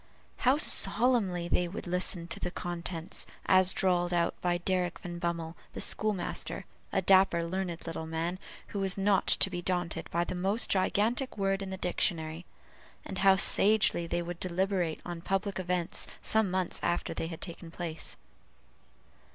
How 0.37 0.57
solemnly 0.57 1.47
they 1.47 1.67
would 1.67 1.85
listen 1.85 2.27
to 2.29 2.39
the 2.39 2.49
contents, 2.49 3.27
as 3.45 3.71
drawled 3.71 4.11
out 4.11 4.33
by 4.41 4.57
Derrick 4.57 4.97
Van 4.97 5.19
Bummel, 5.19 5.55
the 5.73 5.79
school 5.79 6.13
master, 6.15 6.65
a 6.91 7.03
dapper 7.03 7.43
learned 7.43 7.85
little 7.85 8.07
man, 8.07 8.39
who 8.69 8.79
was 8.79 8.97
not 8.97 9.27
to 9.27 9.49
be 9.51 9.61
daunted 9.61 10.09
by 10.09 10.23
the 10.23 10.33
most 10.33 10.71
gigantic 10.71 11.37
word 11.37 11.61
in 11.61 11.69
the 11.69 11.77
dictionary; 11.77 12.47
and 13.05 13.19
how 13.19 13.35
sagely 13.35 14.07
they 14.07 14.23
would 14.23 14.39
deliberate 14.39 15.01
upon 15.01 15.21
public 15.21 15.59
events 15.59 16.07
some 16.19 16.49
months 16.49 16.79
after 16.81 17.13
they 17.13 17.27
had 17.27 17.39
taken 17.39 17.69
place. 17.69 18.17